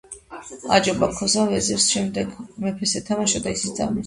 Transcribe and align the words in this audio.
აჯობა 0.77 1.09
ქოსამ 1.17 1.51
ვეზირს, 1.51 1.85
შემდეგ 1.97 2.33
მეფეს 2.65 2.97
ეთამაშა 3.03 3.45
და 3.47 3.55
ისიც 3.59 3.79
დაამარცხა. 3.83 3.99